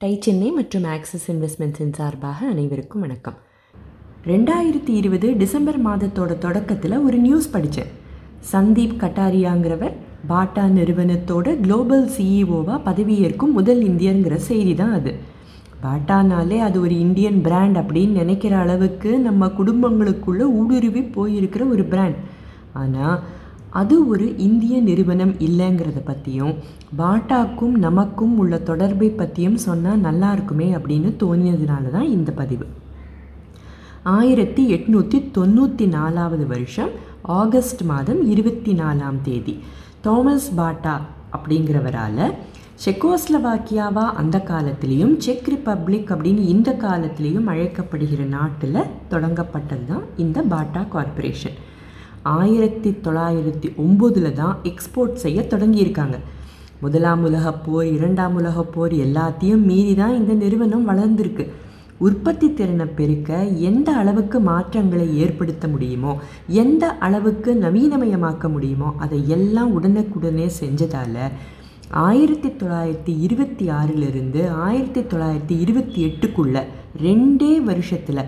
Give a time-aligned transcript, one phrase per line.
[0.00, 3.34] Tie Chennai மற்றும் axis இன்வெஸ்ட்மெண்ட்ஸின் சார்பாக அனைவருக்கும் வணக்கம்.
[4.24, 7.90] ரெண்டாயிரத்தி இருபது டிசம்பர் மாதத்தோட தொடக்கத்தில் ஒரு நியூஸ் படித்தேன்
[8.52, 9.92] சந்தீப் கட்டாரியாங்கிறவர்
[10.26, 15.14] பாட்டா நிறுவனத்தோட குளோபல் சிஇஓவாக பதவியேற்கும் முதல் இந்தியங்கிற செய்தி தான் அது.
[15.82, 22.16] பாட்டானாலே அது ஒரு இந்தியன் பிராண்ட் அப்படின்னு நினைக்கிற அளவுக்கு நம்ம குடும்பங்களுக்குள்ளே ஊடுருவி போயிருக்கிற ஒரு பிராண்ட்.
[22.72, 23.22] ஆனால்
[23.80, 26.54] அது ஒரு இந்திய நிறுவனம் இல்லைங்கிறத பற்றியும்
[27.00, 32.66] பாட்டாக்கும் நமக்கும் உள்ள தொடர்பை பற்றியும் சொன்னால் நல்லா இருக்குமே அப்படின்னு தோணியதுனால தான் இந்த பதிவு.
[34.16, 36.92] ஆயிரத்தி எட்நூற்றி தொண்ணூற்றி நாலாவது வருஷம்
[37.40, 39.54] ஆகஸ்ட் மாதம் இருபத்தி நாலாம் தேதி.
[40.00, 40.94] தாமஸ் பாட்டா
[41.36, 42.24] அப்படிங்கிறவரால்
[42.84, 51.58] செக்கோஸ்லவாக்கியாவா அந்த காலத்திலையும் செக் ரிப்பப்ளிக் அப்படின்னு இந்த காலத்திலையும் அழைக்கப்படுகிற நாட்டில் தொடங்கப்பட்டது தான் இந்த பாட்டா கார்ப்பரேஷன்.
[52.36, 56.16] ஆயிரத்தி தொள்ளாயிரத்தி ஒம்போதில் தான் எக்ஸ்போர்ட் செய்ய தொடங்கியிருக்காங்க.
[56.80, 61.46] முதலாம் உலகப் போர் இரண்டாம் உலகப் போர் எல்லாத்தையும் மீறி தான் இந்த நிறுவனம் வளர்ந்துருக்கு.
[62.06, 63.38] உற்பத்தி திறனை பெருக்க
[63.68, 66.12] எந்த அளவுக்கு மாற்றங்களை ஏற்படுத்த முடியுமோ
[66.62, 71.16] எந்த அளவுக்கு நவீனமயமாக்க முடியுமோ அதை எல்லாம் உடனுக்குடனே செஞ்சதால்
[72.06, 76.56] ஆயிரத்தி தொள்ளாயிரத்தி இருபத்தி ஆறிலிருந்து ஆயிரத்தி தொள்ளாயிரத்தி இருபத்தி எட்டுக்குள்ள
[77.02, 78.22] ரெண்டே வருஷத்தில்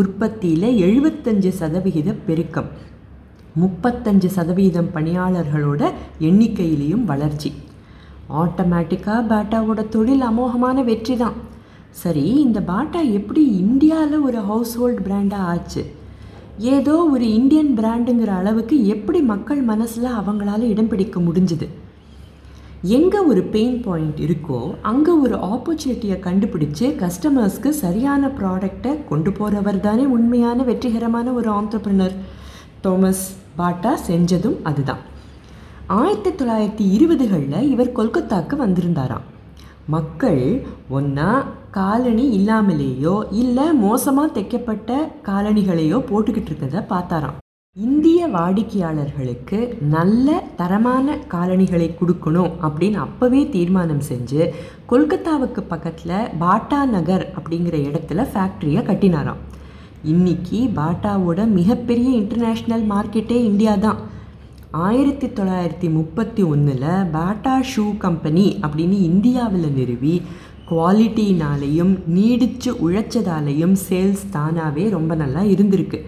[0.00, 2.70] உற்பத்தியில் எழுபத்தஞ்சு சதவிகித பெருக்கம்.
[3.62, 5.82] முப்பத்தஞ்சு சதவீதம் பணியாளர்களோட
[6.28, 7.50] எண்ணிக்கையிலையும் வளர்ச்சி.
[8.40, 11.36] ஆட்டோமேட்டிக்காக பாட்டாவோட தொழில் அமோகமான வெற்றி தான்
[12.02, 15.82] சரி இந்த பாட்டா எப்படி இந்தியாவில் ஒரு ஹவுஸ் ஹோல்ட் பிராண்டாக ஆச்சு?
[16.76, 21.68] ஏதோ ஒரு இந்தியன் பிராண்டுங்கிற அளவுக்கு எப்படி மக்கள் மனசில் அவங்களால இடம் பிடிக்க முடிஞ்சுது?
[22.96, 24.60] எங்கே ஒரு பெயின் பாயிண்ட் இருக்கோ
[24.92, 32.16] அங்கே ஒரு ஆப்பர்ச்சுனிட்டியை கண்டுபிடிச்சு கஸ்டமர்ஸ்க்கு சரியான ப்ராடக்டை கொண்டு போகிறவர் தானே உண்மையான வெற்றிகரமான ஒரு ஆண்டர்பிரினர்
[32.86, 33.24] தோமஸ்
[33.56, 35.02] பாட்டா செஞ்சதும் அதுதான்.
[35.86, 39.24] ஆயிரத்தி தொள்ளாயிரத்தி இருபதுகளில் இவர் கொல்கத்தாக்கு வந்திருந்தாராம்.
[39.94, 40.42] மக்கள்
[40.88, 41.30] ஒன்றா
[41.70, 44.90] காலணி இல்லாமலேயோ இல்லை மோசமாக தைக்கப்பட்ட
[45.26, 47.38] காலணிகளையோ போட்டுக்கிட்டு இருக்கிறத பார்த்தாராம்.
[47.76, 49.58] இந்திய வாடிக்கையாளர்களுக்கு
[49.94, 54.42] நல்ல தரமான காலணிகளை கொடுக்கணும் அப்படின்னு அப்போவே தீர்மானம் செஞ்சு
[54.90, 59.42] கொல்கத்தாவுக்கு பக்கத்தில் பாட்டா நகர் அப்படிங்கிற இடத்துல ஃபேக்ட்ரியை கட்டினாராம்.
[60.12, 64.00] இன்னைக்கு பாட்டாவோட மிகப்பெரிய இன்டர்நேஷ்னல் மார்க்கெட்டே இந்தியா தான்
[64.86, 66.82] ஆயிரத்தி தொள்ளாயிரத்தி முப்பத்தி ஒன்றில்
[67.12, 70.12] பாட்டா ஷூ கம்பெனி அப்படின்னு இந்தியாவில் நிறுவி
[70.70, 76.00] குவாலிட்டினாலையும் நீடித்து உழைச்சதாலையும் சேல்ஸ் தானாகவே ரொம்ப நல்லா இருந்திருக்கு.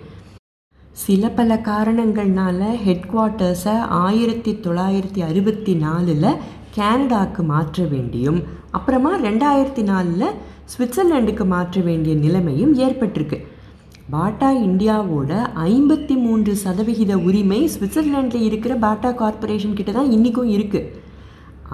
[1.05, 6.31] சில பல காரணங்கள்னால ஹெட் குவார்ட்டர்ஸை ஆயிரத்தி தொள்ளாயிரத்தி அறுபத்தி நாலில்
[6.79, 8.41] கேனடாவுக்கு மாற்ற வேண்டியும்
[8.71, 10.39] அப்புறமா ரெண்டாயிரத்தி நாலில்
[10.73, 13.39] சுவிட்சர்லாண்டுக்கு மாற்ற வேண்டிய நிலைமையும் ஏற்பட்டிருக்கு.
[14.11, 15.31] பாட்டா இந்தியாவோட
[15.69, 20.93] ஐம்பத்தி மூன்று சதவிகித உரிமை சுவிட்சர்லாண்டில் இருக்கிற பாட்டா கார்ப்பரேஷன் கிட்ட தான் இன்றைக்கும் இருக்குது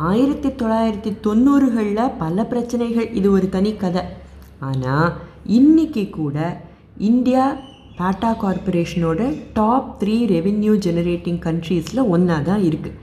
[0.02, 4.02] ஆயிரத்தி தொள்ளாயிரத்தி தொண்ணூறுகளில் பல பிரச்சனைகள் இது ஒரு தனி கதை.
[4.60, 5.10] ஆனால்
[5.50, 6.36] இன்னைக்கு கூட
[7.00, 7.44] இந்தியா
[7.98, 9.22] டாட்டா கார்ப்பரேஷனோட
[9.52, 13.01] டாப் த்ரீ ரெவென்யூ ஜெனரேட்டிங் கண்ட்ரீஸில் ஒன்றா தான் இருக்குது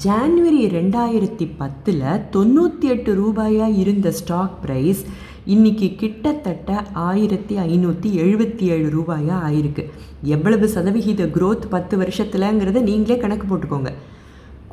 [0.00, 5.02] ஜான்வரி ரெண்டாயிரத்தி பத்தில் தொண்ணூற்றி எட்டு ரூபாயாக இருந்த ஸ்டாக் ப்ரைஸ்
[5.46, 9.84] இன்றைக்கி கிட்டத்தட்ட ஆயிரத்தி ஐநூற்றி எழுபத்தி ஏழு ரூபாயாக ஆயிருக்கு.
[10.22, 13.92] எவ்வளவு சதவிகித க்ரோத் பத்து வருஷத்துலங்கிறத நீங்களே கணக்கு போட்டுக்கோங்க.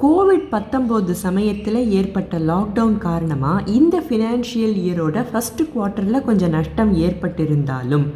[0.02, 8.07] கோவிட் பத்தொம்போது சமயத்தில் ஏற்பட்ட லாக்டவுன் காரணமாக இந்த ஃபினான்ஷியல் இயரோட ஃபஸ்ட்டு குவார்ட்டரில் கொஞ்சம் நஷ்டம் ஏற்பட்டிருந்தாலும்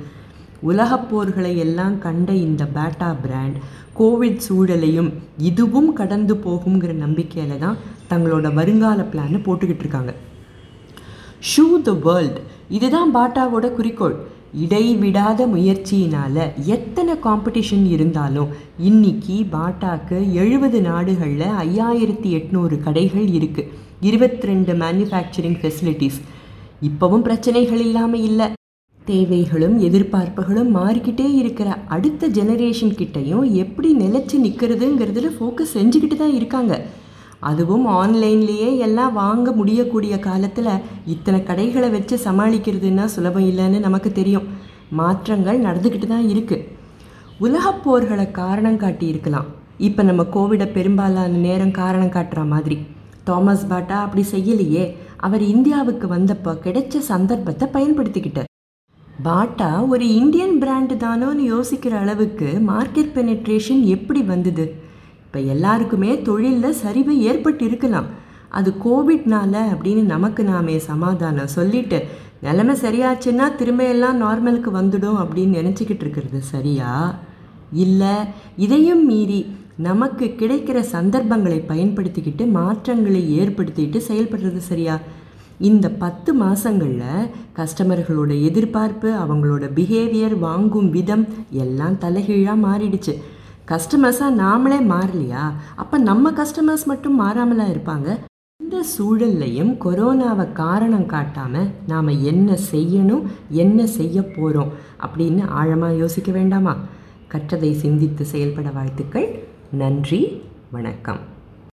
[0.70, 3.58] உலகப் போர்களை எல்லாம் கண்ட இந்த பேட்டா பிராண்ட்
[4.00, 5.10] கோவிட் சூழலையும்
[5.50, 7.80] இதுவும் கடந்து போகுங்கிற நம்பிக்கையில் தான்
[8.12, 10.14] தங்களோட வருங்கால பிளானை போட்டுக்கிட்டு இருக்காங்க.
[11.52, 12.40] ஷூ த வேர்ல்ட்
[12.78, 14.16] இதுதான் பாட்டாவோட குறிக்கோள்.
[14.64, 16.42] இடைவிடாத முயற்சியினால்
[16.76, 18.50] எத்தனை காம்படிஷன் இருந்தாலும்
[18.90, 23.72] இன்னைக்கு பாட்டாக்கு எழுபது நாடுகளில் ஐயாயிரத்தி எட்நூறு கடைகள் இருக்குது
[24.10, 26.20] இருபத்தி ரெண்டு மேனுஃபேக்சரிங் ஃபெசிலிட்டிஸ்
[26.90, 28.48] இப்போவும் பிரச்சனைகள் இல்லாமல் இல்லை.
[29.10, 36.74] தேவைகளும் எதிர்பார்ப்புகளும் மாறிக்கிட்டே இருக்கிற அடுத்த ஜெனரேஷன் கிட்டையும் எப்படி நிலச்சி நிற்கிறதுங்கிறதுல ஃபோக்கஸ் செஞ்சுக்கிட்டு தான் இருக்காங்க.
[37.50, 40.70] அதுவும் ஆன்லைன்லேயே எல்லாம் வாங்க முடியக்கூடிய காலத்தில்
[41.14, 44.48] இத்தனை கடைகளை வச்சு சமாளிக்கிறதுன்னா சுலபம் இல்லைன்னு நமக்கு தெரியும்.
[45.00, 46.70] மாற்றங்கள் நடந்துக்கிட்டு தான் இருக்குது
[47.46, 49.50] உலகப் போர்களை காரணம் காட்டி இருக்கலாம்.
[49.88, 52.78] இப்போ நம்ம கோவிடை பெரும்பாலான நேரம் காரணம் காட்டுற மாதிரி.
[53.28, 54.86] தாமஸ் பாட்டா அப்படி செய்யலையே.
[55.28, 58.50] அவர் இந்தியாவுக்கு வந்தப்போ கிடைச்ச சந்தர்ப்பத்தை பயன்படுத்திக்கிட்டார்.
[59.22, 64.76] பாட்டா ஒரு இந்தியன் பிராண்டு தானோன்னு யோசிக்கிற அளவுக்கு மார்க்கெட் பெனட்ரேஷன் எப்படி வந்தது?
[65.26, 68.08] இப்போ எல்லாருக்குமே தொழிலில் சரிவு ஏற்பட்டு இருக்கலாம்
[68.50, 72.08] அது கோவிட்னால அப்படின்னு நமக்கு நாமே சமாதானம் சொல்லிட்டு
[72.42, 77.20] நிலைமை சரியாச்சுன்னா திரும்ப எல்லாம் நார்மலுக்கு வந்துடும் அப்படின்னு நினச்சிக்கிட்டு இருக்கிறது சரியா?
[77.72, 78.16] இல்லை
[78.56, 79.46] இதையும் மீறி
[79.76, 85.00] நமக்கு கிடைக்கிற சந்தர்ப்பங்களை பயன்படுத்திக்கிட்டு மாற்றங்களை ஏற்படுத்திக்கிட்டு செயல்படுறது சரியா?
[85.70, 93.14] இந்த பத்து மாதங்களில் கஸ்டமர்களோட எதிர்பார்ப்பு அவங்களோட பிஹேவியர் வாங்கும் விதம் எல்லாம் தலைகீழாக மாறிடுச்சு.
[93.68, 95.44] கஸ்டமர்ஸாக நாமளே மாறலையா?
[95.76, 98.18] அப்போ நம்ம கஸ்டமர்ஸ் மட்டும் மாறாமலாம் இருப்பாங்க?
[98.60, 104.74] இந்த சூழல்லையும் கொரோனாவை காரணம் காட்டாமல் நாம் என்ன செய்யணும் என்ன செய்ய போகிறோம்
[105.06, 106.76] அப்படின்னு ஆழமாக யோசிக்க வேண்டாமா?
[107.32, 109.30] கற்றதை சிந்தித்து செயல்பட வாழ்த்துக்கள்.
[109.72, 110.42] நன்றி.
[110.72, 111.33] வணக்கம்.